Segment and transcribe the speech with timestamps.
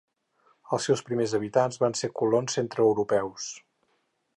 [0.77, 3.51] Els seus primers habitants van ser colons centreeuropeus.